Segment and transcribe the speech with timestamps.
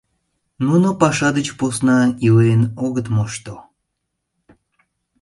[0.67, 3.55] Нуно паша деч посна илен огыт мошто.